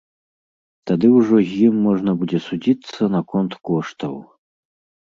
[0.91, 4.15] Тады ўжо з ім можна будзе судзіцца наконт коштаў.